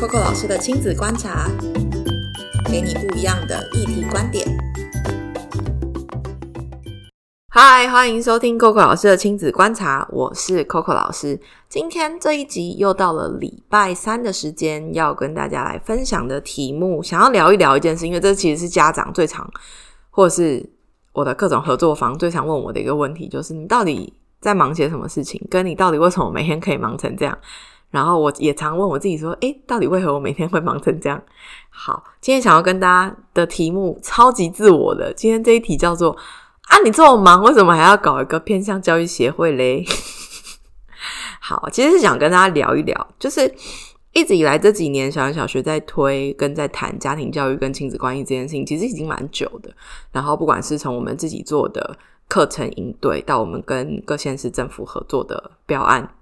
[0.00, 1.50] Coco 老师的亲子观察，
[2.70, 4.46] 给你不一样的议题观点。
[7.48, 11.40] 嗨，欢迎收听 Coco 老师的亲子观察，我是 Coco 老师。
[11.68, 19.50] 今天这一集又到了礼拜三的时间，要跟大家来分享的题目，想要聊一聊一件事，因为这其实是家长最常，
[20.10, 20.64] 或是
[21.12, 25.44] 我的各种合作方最常问我的一个问题，就是你到底在忙些什么事情？
[25.50, 27.36] 跟你到底为什么每天可以忙成这样？
[27.90, 31.22] 然后我也常问我自己说：“诶，到底为何我每天会忙成这样？”
[31.70, 36.14] 好，今天想要跟大家的题目超级自我的，今天这一题叫做
[36.68, 39.84] ：“啊，你这么忙，为什么还要搞一个偏向教育协会嘞？”
[41.40, 43.50] 好，其实是想跟大家聊一聊，就是
[44.12, 49.72] 一直以来这几年，小学小学在推跟在谈家庭教育跟亲子关系这件事情，其实已经蛮久的。
[50.12, 51.96] 然后不管是从我们自己做的
[52.28, 56.14] 课程应对，到我们跟各县市政府合作的标案、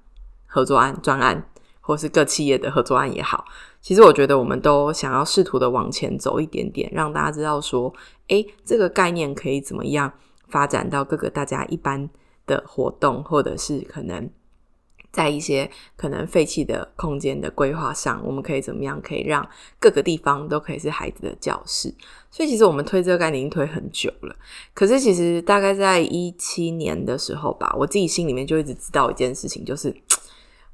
[0.47, 1.45] 合作案、专案。
[1.87, 3.45] 或是各企业的合作案也好，
[3.81, 7.95] 其实我觉得我们都想要试图的往前走一点点，让大家知道说，
[8.27, 10.13] 诶，这个概念可以怎么样
[10.49, 12.11] 发展到各个大家一般
[12.45, 14.29] 的活动，或者是可能
[15.13, 19.49] 在一些可能废弃的空间的规划上，我们可以怎么样可以让
[19.79, 21.95] 各个地方都可以是孩子的教室。
[22.33, 24.35] 所以其实我们推这个概念已经推很久了，
[24.75, 29.95] 可是其实大概在一七年的时候吧，我自己心里面就一直知道一件事情，就是。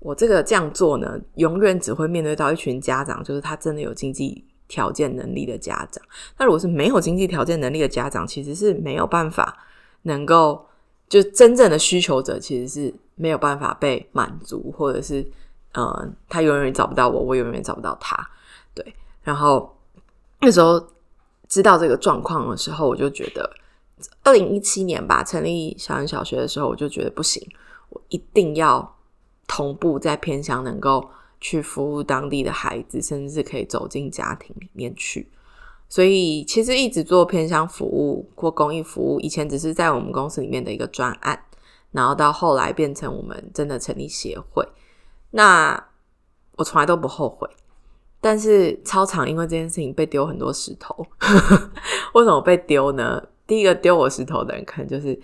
[0.04, 6.02] 我这个这样做呢，永远只会面对到一群家长，就是他真的有经济条件能力的家长。
[6.36, 9.56] 那如果是没有经济条件能力的家长，其实是没有办法
[10.02, 10.66] 能够
[11.08, 15.24] 就真正的需求者，其实是没有办法被满足，或者是
[15.72, 18.28] 呃，他永远找不到我，我永远找不到他。
[18.74, 18.84] 对，
[19.22, 19.72] 然后
[20.40, 20.84] 那时候
[21.46, 23.48] 知道这个状况的时候，我就觉得
[24.24, 27.40] 二零一七年吧，成立小人小学的时候，我就觉得不行，
[27.90, 28.96] 我一定要。
[29.54, 31.06] 同步在偏乡能够
[31.38, 35.30] 去服务当地的孩子，甚至是可以走进家庭里面去。
[35.90, 41.38] 所以其实一直做偏乡服务或公益服务，以前只是在我们公司里面的一个专案，
[41.90, 44.66] 然后到后来变成我们真的成立协会。
[45.32, 45.78] 那
[46.56, 47.46] 我从来都不后悔，
[48.22, 51.06] 但是操场因为这件事情被丢很多石头。
[52.14, 53.22] 为什么被丢呢？
[53.46, 55.20] 第一个丢我石头的人，可能就是。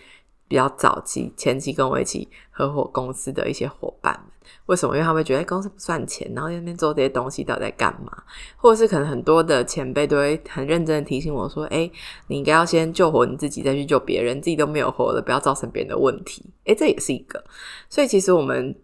[0.49, 4.33] 比较早期、前期跟我一起合伙公司的一些伙伴们，
[4.67, 4.95] 为什么？
[4.97, 8.11] 因为他们觉得公司不赚钱，然后那边做这些东西到底在干嘛？
[8.57, 11.91] 或者是可能很多的前辈都会很认真的提醒我说：“哎，
[12.29, 17.45] 你应该要先救活你自己，再去救别人，自己都没有活了，不要造成别人的问题。”哎，这也是一个。
[17.91, 18.75] 所以其实我们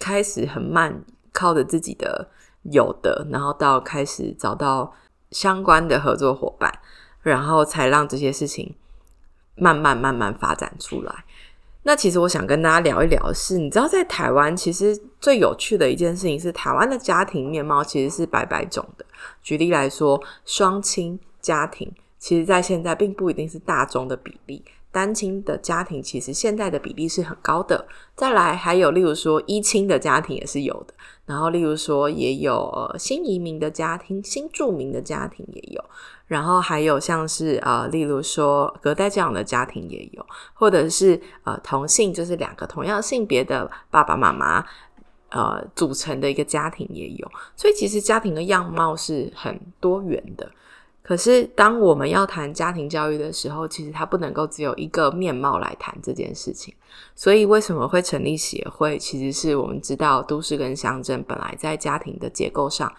[0.00, 2.28] 开始很慢，靠着自己的
[2.62, 4.92] 有的，然后到开始找到
[5.30, 6.72] 相关的合作伙伴，
[7.22, 8.74] 然后才让这些事情。
[9.56, 11.24] 慢慢慢慢发展出来。
[11.86, 19.04] 那其实我想跟大家聊一聊的是，你知道在台湾其实最有趣的一件事情是，台湾的家庭面貌其实是百百种的。
[19.42, 24.64] 举例来说，双亲家庭其实在现在并不一定是大众的比例。
[24.94, 27.84] 单亲的家庭其实现在的比例是很高的，
[28.14, 30.94] 再来还有例如说一亲的家庭也是有的，
[31.26, 35.84] 然后例如说也有新移民的家庭、新住民的家庭也有，
[36.28, 44.64] 然后还有像是呃，例如说隔代教养的家庭也有，或者是呃同性，就是两个同样性别的爸爸妈妈
[45.30, 50.48] 呃组成的一个家庭也有，所以其实家庭的样貌是很多元的。
[51.06, 56.72] 可是，当我们要谈家庭教育的时候，其实它不能够只有一个面貌来谈这件事情。
[57.14, 58.96] 所以，为什么会成立协会？
[58.96, 62.90] 其实是我们知道，都市跟乡镇本来在家庭的结构上。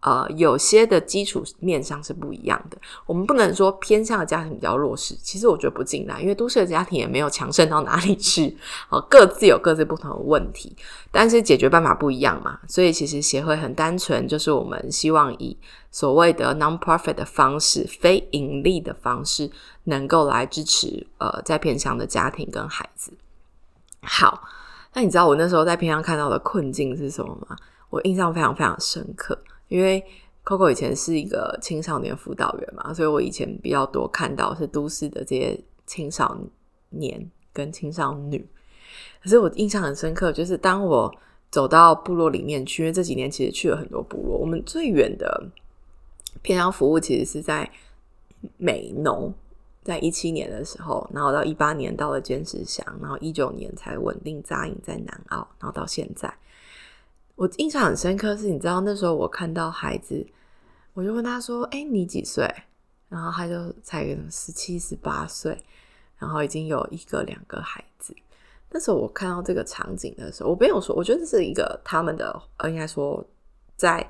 [0.00, 2.78] 呃，有些的基础面上是不一样的。
[3.06, 8.56] 我们不能说偏向的家庭比较弱势，其实我觉得不尽然，因为都市的家庭也没有强盛到哪里去。
[8.88, 10.76] 哦，各自有各自不同的问题，
[11.10, 12.60] 但是解决办法不一样嘛。
[12.68, 15.58] 所以其实协会很单纯，就是我们希望以
[15.90, 19.50] 所谓的 non-profit 的方式，非盈利的方式，
[19.84, 23.12] 能够来支持呃在偏乡的家庭跟孩子。
[24.02, 24.44] 好，
[24.92, 27.56] 那你知道我那时候在偏乡看到的困境是什么吗？
[27.90, 29.36] 我印象非常非常深刻。
[29.68, 30.04] 因为
[30.44, 36.38] Coco 以前是一个青少年辅导员嘛，所以我以前比较多看到是都市的这些青少
[36.90, 38.46] 年跟青少女。
[39.22, 41.12] 可是我印象很深刻，就是当我
[41.50, 45.48] 走到部落里面去，因为这几年其实去了很多部落，我们最远的
[46.42, 47.68] 偏乡服务其实是在
[48.56, 49.34] 美农，
[49.82, 56.32] 在一七年的时候，然后到一八年到了坚石乡，然后一九年才稳定扎营在南澳，然后到现在。
[57.36, 60.26] 我印象很深刻，是你知道那时候我看到孩子，
[60.94, 62.50] 我就问他说：“哎，你几岁？”
[63.08, 65.62] 然后他就才十七、十八岁，
[66.18, 68.16] 然后已经有一个、两个孩子。
[68.70, 73.24] 那时候我看到这个场景的时候，我没有说，我觉得这是一个他们的，呃应该说
[73.76, 74.04] 在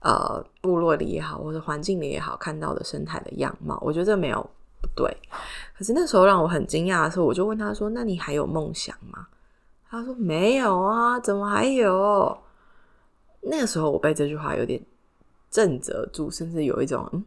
[0.00, 3.78] 呃部落里也好，或者环境里也好看到的生态的样貌。
[3.82, 4.40] 我觉得这没有
[4.80, 5.14] 不对。
[5.76, 9.28] 可是那时候让我很惊讶的时候，我就问他说：“那你还有梦想吗？”
[9.88, 12.36] 他说：“没有啊，怎么还有？”
[13.42, 14.80] 那个时候我被这句话有点
[15.50, 17.24] 震慑住，甚至有一种嗯，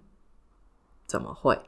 [1.05, 1.59] 怎么会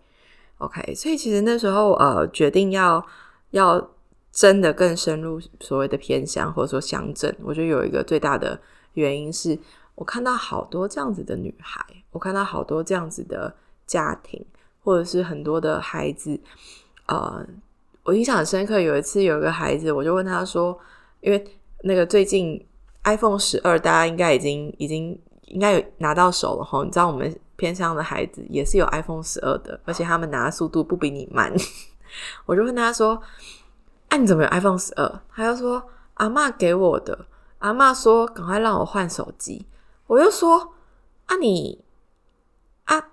[0.58, 3.06] ？OK，所以其实那时候呃，决定要
[3.52, 3.92] 要。
[4.38, 8.60] 真的更深入所谓的偏乡或者说乡镇，我觉得有一个最大的
[8.96, 9.58] 原因是
[9.96, 11.82] 我看到好多这样子的女孩，
[12.12, 13.56] 我看到好多这样子的
[13.88, 14.46] 家庭，
[14.84, 16.38] 或者是很多的孩子。
[17.06, 17.48] 呃，
[18.04, 20.78] 我印象很深刻，有一次有一个孩子，我就问他说，
[21.22, 21.42] 因为
[21.84, 22.62] 那个最近
[23.06, 26.84] iPhone 十二，大家应该已经已经应该有拿到手了哈。
[26.84, 31.54] 你知道我们偏乡的孩子也是有 iPhone 十二的，而且他们拿的速度不比你慢。
[32.46, 33.22] 我就问他说。
[34.08, 35.20] 哎，你怎么有 iPhone 十二？
[35.34, 37.26] 他又说阿妈给我的，
[37.58, 39.66] 阿妈说赶快让我换手机。
[40.06, 40.76] 我又说
[41.26, 41.84] 啊你
[42.84, 43.10] 啊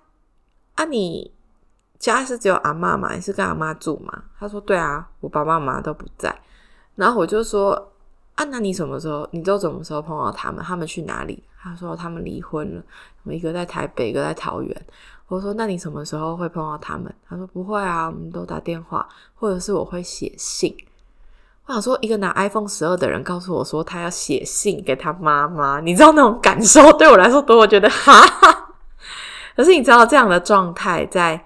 [0.75, 1.33] 啊你
[1.97, 3.15] 家是只有阿妈吗？
[3.15, 4.25] 你是跟阿妈住吗？
[4.37, 6.41] 他说对啊，我爸爸妈妈都不在。
[6.93, 7.92] 然后我就说
[8.35, 9.27] 啊，那你什么时候？
[9.31, 10.63] 你都什么时候碰到他们？
[10.63, 11.43] 他们去哪里？
[11.61, 12.83] 他说他们离婚了，
[13.25, 14.85] 一个在台北，一个在桃园。
[15.27, 17.13] 我说那你什么时候会碰到他们？
[17.29, 20.75] 他说不会啊，我们都打电话，或者是我会写信。
[21.65, 27.57] 我想说，一个拿 iPhone 十二的人告诉我说他要写信给他妈妈，你知道那种感受 对我来说多？
[27.57, 28.73] 我觉得哈哈，
[29.55, 31.41] 可是你知道这样的状态在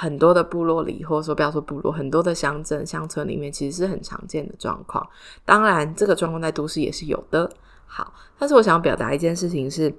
[0.00, 5.06] 很多的部落里，或者说不要说部落，很多的乡镇乡村里面，其实是很常见的状况。
[5.44, 7.50] 当然，这个状况在都市也是有的。
[7.84, 9.94] 好，但是我想要表达一件事情是，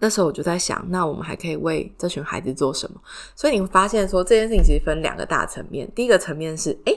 [0.00, 3.00] 那时候我就在想，那我们还可以为这群孩子做什么？
[3.36, 5.88] 所以你会发现说，这件事情其实分两个大层面。
[5.94, 6.92] 第一个层面是，哎。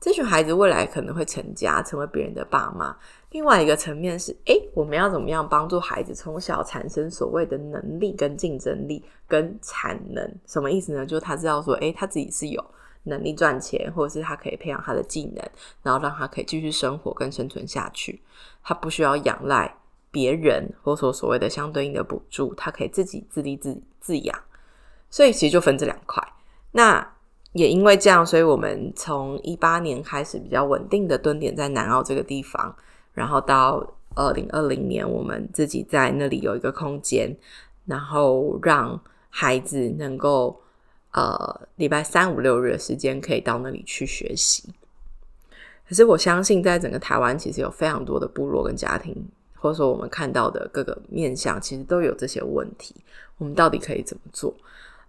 [0.00, 2.96] 这群孩子未来可能会成家，成为别人的爸妈。
[3.30, 10.34] 另外一个层面是，诶，我们要怎么样帮助孩子从小产生所谓的能力、跟竞争力、跟产能？
[10.46, 11.04] 什么意思呢？
[11.04, 12.64] 就是他知道说，诶，他自己是有
[13.02, 15.44] 能力赚钱，或者是他可以培养他的技能，
[15.82, 18.22] 然后让他可以继续生活跟生存下去。
[18.62, 19.76] 他不需要仰赖
[20.10, 24.38] 别人，或者说所谓的相对应的补助，他可以自己自立自自养。
[25.10, 26.22] 所以其实就分这两块。
[26.72, 27.06] 那
[27.52, 32.74] 也因为这样，所以我们从一八年开始比较稳定的蹲点在南澳这个地方，
[33.18, 33.84] 然后到
[34.14, 37.36] 二零二零年，我们自己在那里有一个空间，
[37.84, 38.98] 然后让
[39.28, 40.56] 孩子能够
[41.10, 44.72] 呃礼拜三五六日的时间可以到那里去学习。
[45.88, 49.12] 可是我相信，在整个台湾，其实有非常多的部落跟家庭，
[49.56, 52.94] 或者说我们看到的各个面向，其实都有这些问题。
[53.38, 54.54] 我们到底可以怎么做？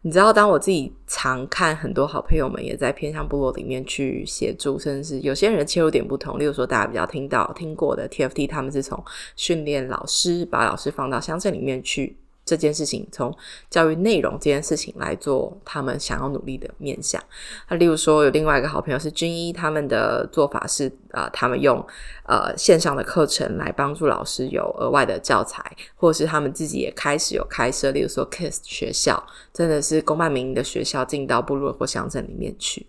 [0.01, 6.39] 你知道，当我自己常看很多好朋友们也在偏向部落里面去协助，甚至是有些人切入点不同。
[6.39, 9.03] 例如说，大家比较听到听过的 TFT，他们是从
[9.35, 12.15] 训练老师，把老师放到乡镇里面去。
[12.49, 13.35] 这件事情从
[13.69, 17.21] 教育内容这件事情来做，他们想要努力的面向。
[17.69, 21.85] 那例如说，有另外一个好朋友是军医，他们的做法是啊，他们用
[22.25, 25.63] 呃线上的课程来帮助老师有额外的教材，
[25.95, 29.23] 或者是他们自己也开始有开设，例如说 KISS 学校，
[29.53, 32.87] 真的是公办民营的学校，进到部落或乡镇里面去。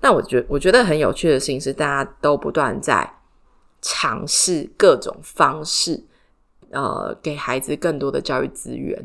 [0.00, 3.08] 那我觉我觉得很有趣的事情是，大家都不断在
[3.80, 6.04] 尝试各种方式。
[6.76, 9.02] 呃，给孩子更多的教育资源，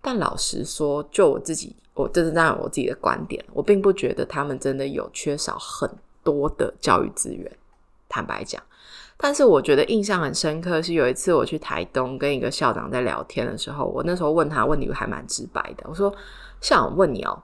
[0.00, 5.90] 但老实说，就我自己，我这是当然我自己的观点，我并不觉得他们真的有缺少很
[6.22, 7.58] 多的教育资源。
[8.08, 8.62] 坦白讲，
[9.18, 16.10] 但是我觉得印象很深刻是有一次我去台东跟一个校长在聊天的时候，我那时候问他问题还蛮直白的，我说
[16.62, 17.42] ：“校长问你哦，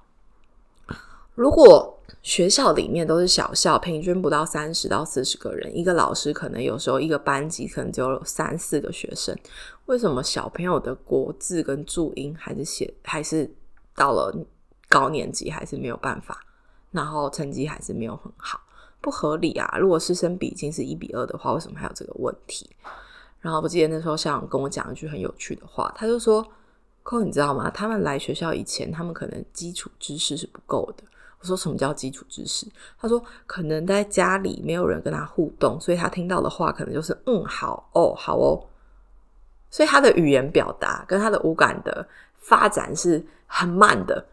[1.34, 9.36] 如果……”学校里面都是小校，平均不到三十到四十个人，一个老师可能有时候一个班级可能只有三四个学生。
[9.86, 13.50] 为什么小朋友的国字跟注音还是写，还是
[13.94, 14.34] 到了
[14.88, 16.44] 高年级还是没有办法，
[16.90, 18.60] 然后成绩还是没有很好，
[19.00, 19.76] 不合理啊！
[19.80, 22.70] 如果师生比已经是一比二的话，为什么还有这个问题？
[23.40, 26.46] 然后我记得那时候校长跟我讲一句很有趣的话，他就说
[27.02, 27.70] ：“扣，你知道吗？
[27.70, 31.04] 他们来学校以前，他们可能基础知识是不够的。”
[31.40, 32.66] 我说什么叫基础知识？
[33.00, 38.62] 他说可能在家里没有人跟他互动，所以他听到的话可能就是嗯好哦好哦，
[39.70, 42.06] 所以他的语言表达跟他的五感的
[42.38, 44.24] 发展是很慢的。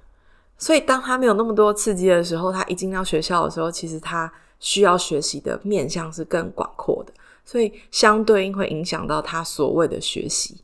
[0.57, 7.13] 所以当他没有那么多刺激的时候，他一进到学校的时候，其实他需要学习的面向是更广阔的，
[7.45, 10.59] 所以相对应会影响到他所谓的学习。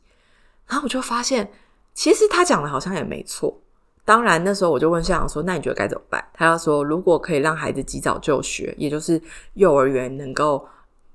[0.66, 1.50] 然后我就发现，
[1.94, 3.56] 其实他讲的好像也没错。
[4.04, 9.18] 当然，那时候我就问校长说：“那你觉得该怎么办？”他要说：“如果可以让孩子及早就学，也就是
[9.54, 10.68] 幼儿园能够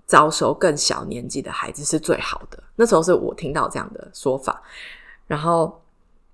[0.07, 4.59] 招收更小年纪的孩子是最好的。”那时候是我听到这样的说法，
[5.27, 5.79] 然后，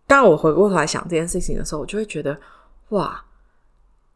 [0.08, 2.38] 当我回过头来想这件事情的时候，我就会觉得，
[2.90, 3.25] 哇，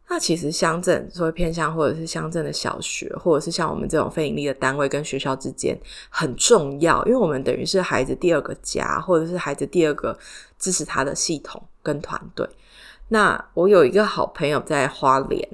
[0.10, 5.78] 那其实乡镇所谓偏向，或者是乡镇的小学，或者是像我们这种非盈利的单位跟学校之间
[6.10, 10.18] 很重要，因为我们等于是孩子第二个家，或者是孩子第二个
[10.58, 12.48] 支持他的系统跟团队。
[13.08, 15.48] 那我有一个好朋友在花莲，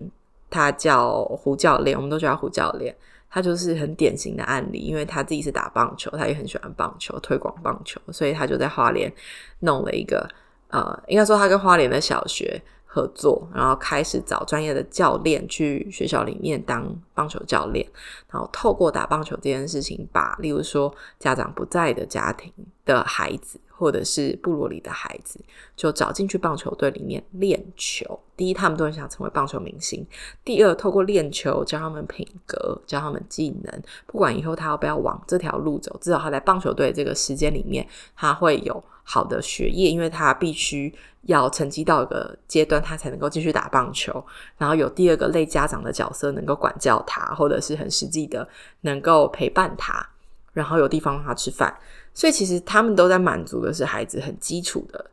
[0.49, 2.95] 他叫胡教练，我们都叫他胡教练。
[3.27, 9.11] 他就是很典型的案例，因为他自己是打棒球，他也很喜欢棒球，推广棒球，所以他就在花莲
[9.59, 10.25] 弄了一个
[10.69, 12.61] 呃，应该说他跟花莲的小学
[12.95, 17.85] 合作，然后开始找专业的教练去学校里面当棒球教练，
[18.31, 22.53] 然后透过打棒球这件事情，把例如说家长不在的家庭
[22.85, 23.59] 的孩子。
[23.77, 25.39] 或者是部落里的孩子，
[25.75, 28.19] 就找进去棒球队里面练球。
[28.37, 30.03] 第一，他们都很想成为棒球明星；
[30.43, 33.81] 第二，透过练球教他们品格，教他们技能。
[34.05, 44.23] 不管以后他要不要往这条路走，至少他在棒球队这个时间里面，他会有好的学业，因为他必须要成绩到一个阶段，他才能够继续打棒球。
[44.57, 48.47] 然后有第二个类家长的角色，能够管教他，或者是很实际的
[48.81, 50.05] 能够陪伴他，
[50.53, 51.73] 然后有地方让他吃饭。
[52.15, 55.05] 所以其实他们都在满足的是孩子很基础的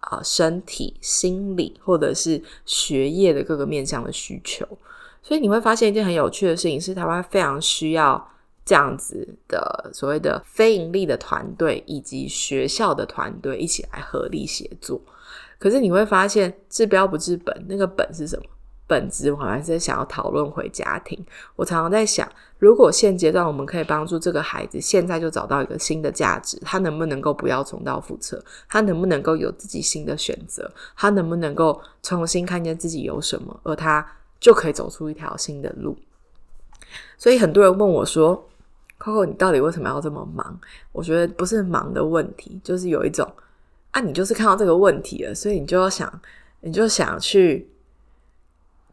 [0.00, 4.64] 啊身体、心理或者是学业的各个面向的需求。
[5.22, 8.30] 所以你会发现一件很有趣的事情是，台湾非常需要
[8.64, 15.00] 这样子的所谓的非盈利的团队以及学校的团队一起来合力协作。
[15.58, 18.44] 可是你会发现治标不治本，那个本是什么？
[18.88, 21.22] 本质我还是想要讨论回家庭。
[21.54, 22.26] 我常常在想，
[22.58, 28.42] 如果现阶段我们可以帮助这个孩子现在就找到一个新的价值，他能不能够不要重蹈覆辙？
[28.66, 30.68] 他能不能够有自己新的选择？
[30.96, 34.04] 他能不能够重新看见自己有什么，而他
[34.40, 35.96] 就可以走出一条新的路？
[37.18, 38.48] 所以很多人问我说
[38.98, 40.58] ：“Coco，你到底为什么要这么忙？”
[40.92, 43.30] 我觉得不是忙的问题，就是有一种
[43.90, 46.10] 啊，你就是看到这个问题了，所以你就要想，
[46.62, 47.68] 你就想去。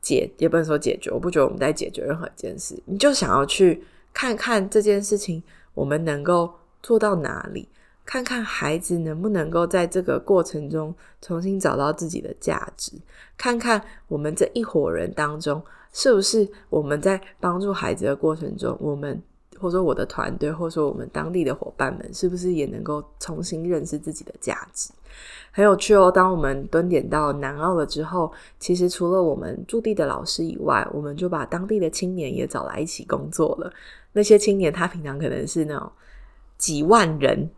[0.06, 2.80] 解也不能说解决，我不觉得我们在解决任何一件事。
[2.86, 3.84] 你就想要去
[4.14, 5.42] 看看这件事情，
[5.74, 7.68] 我们能够做到哪里？
[8.06, 10.94] 看看孩子能不能够在这个过程中
[11.24, 12.92] 重新找到自己的价值？
[13.36, 15.60] 看看我们这一伙人当中，
[15.92, 19.20] 是不是我们在帮助孩子的过程中，我们
[19.60, 24.92] 或者说我的团队，或者说我们当地的伙伴们，是不是也能够重新认识自己的价值？
[25.52, 26.12] 很有趣哦！
[26.12, 33.72] 当我们蹲点到南澳了之后，其实除了我们驻地的老师以外，我们就把当地的青年也找来一起工作了。
[34.12, 35.90] 那些青年他平常可能是那种
[36.58, 37.50] 几万人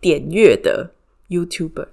[0.00, 0.88] 点阅的
[1.28, 1.88] YouTuber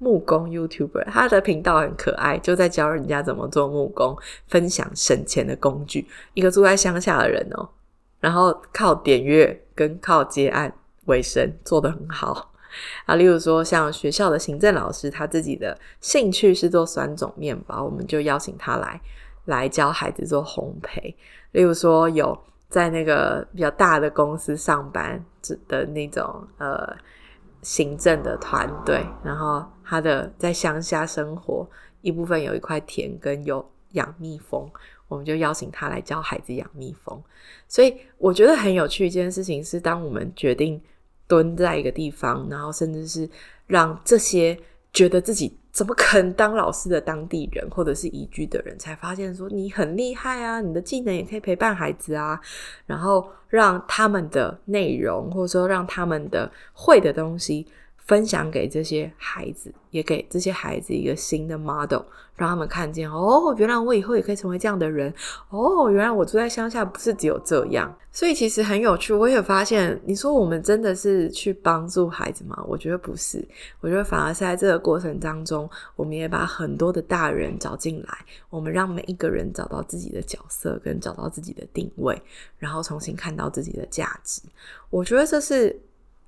[0.00, 4.16] 木工 YouTuber，他的频道很可爱，就在教人家怎么做木工，
[4.48, 6.08] 分享省钱的工具。
[6.32, 7.68] 一个住在乡下的人哦，
[8.18, 10.72] 然后靠点阅跟靠接案
[11.04, 12.50] 为生，做得很好。
[13.04, 18.98] 啊，例如说像学校的行政老师，他自己的兴趣是做酸种面包，我们就邀请他来
[19.44, 21.14] 来教孩子做烘焙。
[21.52, 22.38] 例如说有
[22.68, 25.22] 在那个比较大的公司上班
[25.68, 26.96] 的那种呃
[27.62, 31.68] 行政的团队，然后他的在乡下生活，
[32.02, 34.70] 一部分有一块田跟有养蜜蜂，
[35.08, 37.22] 我们就邀请他来教孩子养蜜蜂。
[37.68, 40.80] 所以我觉得很有趣一件事情是，当我们决定。
[41.30, 43.30] 蹲在一个地方，然后甚至是
[43.68, 44.58] 让这些
[44.92, 52.40] 觉得自己怎么可能当老师的当地人或者是移居的人才发现说你很厉害啊，你的技能也可以陪伴孩子啊，
[52.86, 57.66] 然后让他们的内容或者说让他们的会的东西
[58.10, 62.02] 分享给这些孩子，也给这些孩子一个新的 model。
[62.34, 65.12] 让他们看见哦，原来我以后也可以成为这样的人
[65.50, 65.90] 哦。
[65.90, 69.12] 原来我住在乡下不是只有这样，所以其实很有趣。
[69.12, 72.58] 我也发现，你说我们真的是去帮助孩子吗？
[72.66, 73.46] 我觉得不是，
[73.80, 82.20] 我觉得反而是在这个过程当中，我们也把很多的大人找进来，我们让每一个人找到自己的角色，跟找到自己的定位，
[82.58, 84.40] 然后重新看到自己的价值。
[84.88, 85.78] 我觉得这是。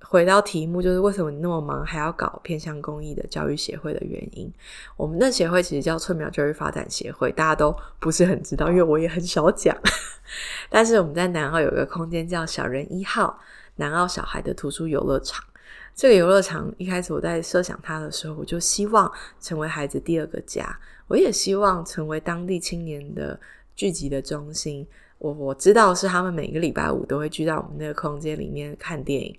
[0.04, 4.52] 回到题目，就是为什么你那么忙还要搞偏向公益的教育协会的原因？
[4.96, 9.76] 我们那协会其实叫翠苗教育发展协会，大家都不是很知道，因为我也很少讲。
[10.68, 13.38] 但是我们在南澳有一个空间叫小人一号
[13.76, 15.44] 南澳小孩的图书游乐场。
[15.94, 23.38] 这个游乐场一开始我在设想它的时候，我就希望成为孩子第二个家，我也希望成为当地青年的
[23.76, 24.86] 聚集的中心。
[25.18, 29.38] 我我知道是他们每个礼拜五都会聚到我们那个空间里面看电影。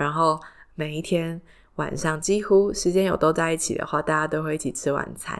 [0.00, 0.40] 然后
[0.74, 1.38] 每一天
[1.74, 5.38] 晚上，几乎时间有都在一起的话，大家都会一起吃晚餐。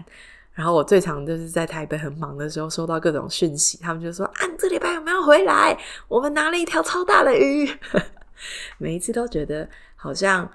[0.52, 5.74] 然后我最常就是在台北很忙的时候，收到各种讯息，他们就说：“啊，这礼拜有没有回来？
[6.08, 7.66] 我们拿了一条超大的鱼。
[8.76, 10.50] ”每一次都觉得好像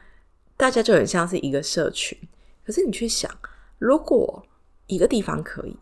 [0.55, 2.15] 大家就很像是一个社群。
[2.63, 3.31] 可是你去想，
[3.79, 4.45] 如果
[4.85, 5.75] 一个地方可以，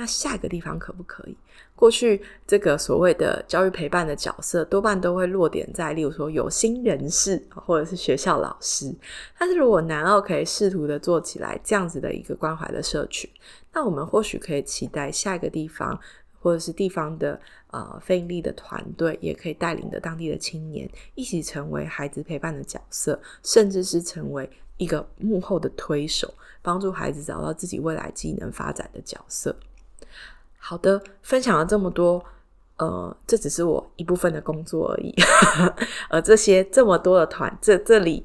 [0.00, 1.36] 那下一个地方可不可以？
[1.76, 8.90] 过去这个所谓的教育陪伴的角色，多半都会落点在，例如说有心人士或者是学校老师。
[9.38, 13.28] 但是如果南澳可以试图的做起来这样子的一个关怀的社群，
[13.74, 16.00] 那我们或许可以期待下一个地方，
[16.40, 17.38] 或者是地方的
[17.70, 29.54] 呃非营利的团队，也可以带领着当地的青年一起成为孩子陪伴的角色，甚至是成为一个幕后的推手，帮助孩子找到自己未来技能发展的角色。
[30.62, 32.22] 好的，分享了这么多，
[32.76, 35.12] 呃，这只是我一部分的工作而已。
[36.08, 38.24] 而 这些这么多的团，这这里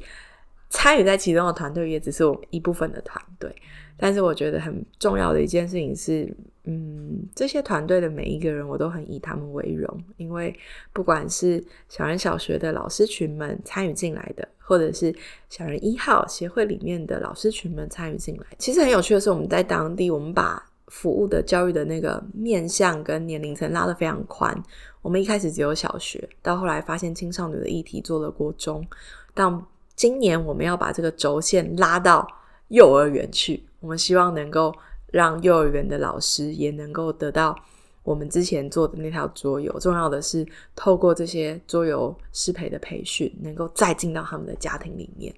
[0.69, 3.53] 参与在其中的团队，也只是我一部分的团队。
[3.97, 6.29] 但是我觉得很重要的一件事情是，
[6.65, 10.53] 嗯，这些团队的每一个人，我都很以他们为荣，因为
[10.91, 15.15] 不管是小人小学的老师群们参与进来的，或者是
[15.49, 24.55] 小人一号协会里面的老师群们参与进来，其实很有趣的是，我们在当地，我们把服务的教育的那个面向跟年龄层拉得非常宽。
[25.01, 28.85] 我们一开始只有小学，到后来发现青少年的议题做了国中，
[29.33, 29.65] 但
[29.95, 32.27] 今年我们要把这个轴线拉到
[32.69, 33.63] 幼儿园去。
[33.79, 34.73] 我们希望能够
[35.11, 37.55] 让幼儿园的老师也能够得到
[38.01, 39.71] 我们之前做的那套桌游。
[39.79, 45.33] 重要的是，透过这些桌游师培的培训，能够再进到他们的家庭里面。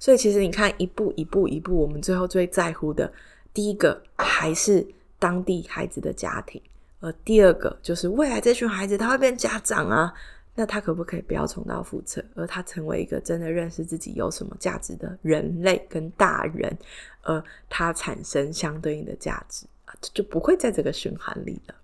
[0.00, 3.12] 所以，其实你看，一步一步一步，我们最后最在乎的。
[3.54, 4.86] 第一个还是
[5.18, 6.60] 当地孩子的家庭，
[7.00, 10.12] 而第二个就是未来这群孩子他会变家长啊，
[10.54, 16.76] 那他可不可以不要重蹈覆辙，而他成为一个真的认识自己有什么价值的人类跟大人，
[17.22, 21.74] 而他产生相对应的价值啊，就不会在这个循环里了。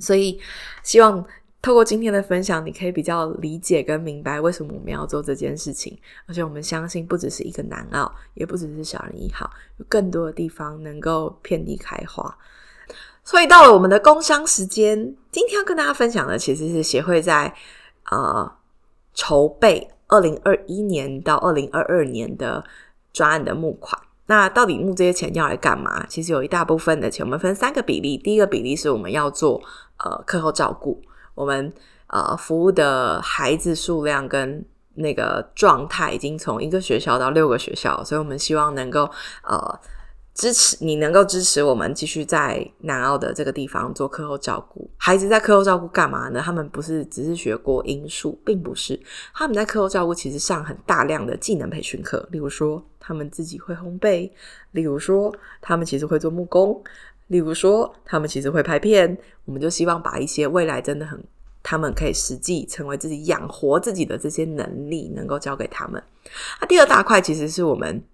[0.00, 0.40] 所以
[0.82, 1.26] 希望。
[1.62, 12.36] 透过今天的分享，你可以比较理解跟明白为什么我们要做这件事情，而且我们相信不只是一个南澳，也不只是小人一号，有更多的地方能够遍地开花。
[13.22, 17.54] 所以到了我们的工商时间，今天要跟大家分享的其实是协会在
[18.10, 18.52] 呃
[19.14, 22.64] 筹备二零二一年到二零二二年的
[23.12, 23.96] 专案的募款。
[24.26, 26.04] 那到底募这些钱要来干嘛？
[26.08, 29.62] 其实有一大部分的钱，我们分三个比例，第一个比例是我们要做
[29.98, 31.00] 呃课后照顾。
[31.34, 31.72] 我们
[32.08, 34.64] 呃服务的孩子数量跟
[34.94, 39.10] 那个状态已经从一个学校到六个学校，所以我们希望能够
[39.42, 39.80] 呃
[40.34, 44.90] 支持你，能够支持我们继续在南澳的这个地方做课后照顾。
[44.96, 46.40] 孩子在课后照顾干嘛呢？
[46.44, 48.98] 他们不是只是学过英数，并不是
[49.34, 54.30] 他们在课后照顾其实上很大量的技能培训课，例如说他们自己会烘焙，
[54.72, 56.82] 例如说他们其实会做木工。
[57.32, 59.16] 例如说，他们其实会拍片，
[59.46, 61.18] 我们就希望把一些未来真的很，
[61.62, 66.00] 他们可以实际成为自己养活自己的这些能力，能够交给他们。
[66.60, 68.04] 那第二大块其实是我们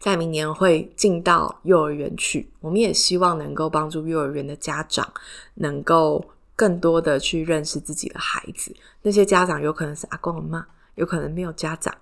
[0.00, 5.08] 在明年会进到幼儿园去，我们也希望能够帮助幼儿园的家长，
[5.54, 6.24] 能够
[6.56, 8.74] 更多的去认识自己的孩子。
[9.02, 11.94] 那些家长有可能是阿公阿妈，有可能没有家长。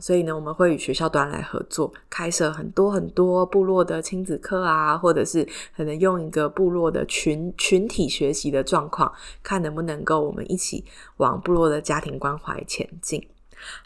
[0.00, 5.46] 所以呢，我们会与学校端来合作，开设很多很多部落的亲子课啊，或者是
[5.76, 10.84] 可能用一个部落的群群体学习的状况，看能不能够我们一起
[11.18, 13.26] 往部落的家庭关怀前进。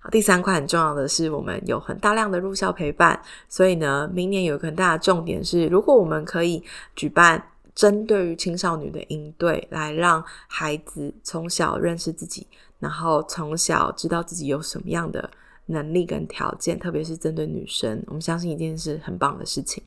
[0.01, 6.63] 好，第三块很重要的是，我们有很大量的入校陪伴，所以呢，明年有一个很大的重点是，如果我们可以
[6.97, 7.43] 举办
[7.75, 12.47] 针对于青少年的应对，来让孩子从小认识自己，
[12.79, 15.31] 然后从小知道自己有什么样的。
[15.71, 19.83] 能力跟条件，特别是针对女生，我们相信一定是很棒的事情。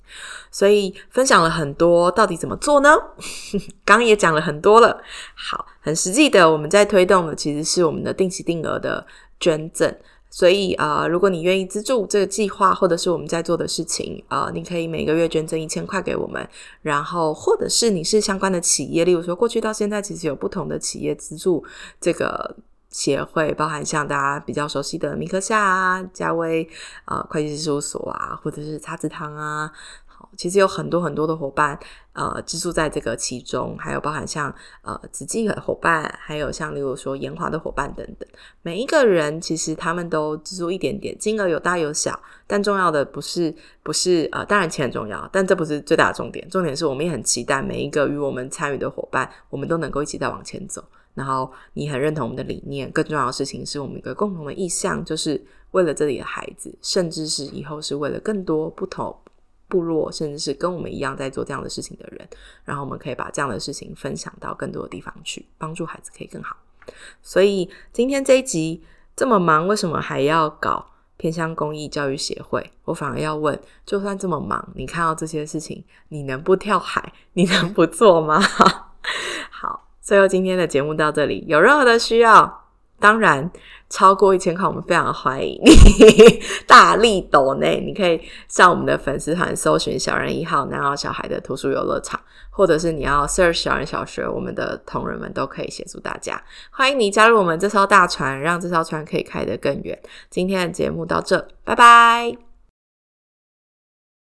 [0.52, 2.90] 所以分享了很多，到底怎么做呢？
[3.86, 5.02] 刚刚也讲了很多了。
[5.36, 9.06] 好，很实际的，我们在推动的其实是我们的定期定额的
[9.40, 9.96] 捐赠。
[10.30, 16.48] 所以啊，如果你愿意资助这个计划，或者是我们在做的事情啊，你可以每个月捐赠一千块给我们。
[16.82, 21.64] 然后，或者是你是相关的企业，例如说过去到现在，其实有不同的企业资助
[22.02, 22.56] 这个。
[22.94, 26.66] 协会包含像大家比较熟悉的米克夏啊、嘉威
[27.06, 29.72] 啊、会计师事务所啊，或者是茶子堂啊，
[30.06, 31.78] 好，其实有很多很多的伙伴
[32.14, 34.54] 呃，资助在这个其中，还有包含像
[34.84, 38.30] 呃子记的伙伴，还有像例如说研华的伙伴等等，
[38.62, 43.52] 每一个人其实他们都资助一点点，金额有大有小，但重要的不是
[43.82, 50.84] 不是呃，当然钱很重要，但这不是最大的重点，重点是我们也很期待每一个与我们参与的伙伴，我们都能够一起再往前走。
[51.14, 59.16] 然后你很认同我们的理念，更重要的事情是我们一个共同的意向，就是为了这里的孩子，甚至是以后是为了更多不同
[59.68, 62.28] 部落，甚至是跟我们一样在做这样的事情的人，
[62.64, 66.56] 然后我们可以把这样的事情分享到更多的地方去，帮助孩子可以更好。
[67.22, 68.84] 所以今天这一集
[69.16, 70.86] 这么忙，为什么还要搞
[71.18, 77.14] 偏向公益教育协会，我反而要问：就算这么忙，你看到这些事情，你能不跳海？
[77.34, 78.44] 你能不做吗？
[80.04, 82.66] 最后今天的节目到这里，有任何的需要，
[83.00, 83.50] 当然。
[83.90, 85.72] 超过一千块，我们非常欢迎你
[86.66, 87.80] 大力抖内。
[87.86, 96.42] 你可以上我们的粉丝团搜寻“小人一号南澳小孩的图书游乐场”，或者是你要 search 小人小学，我们的同仁们都可以协助大家。
[96.72, 100.02] 欢迎你加入我们这艘大船，让这艘船可以开得更远。
[100.32, 102.53] 今天的节目到这，拜拜。